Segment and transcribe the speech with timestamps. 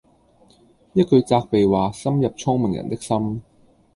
[0.93, 3.43] 一句責備話深入聰明人的心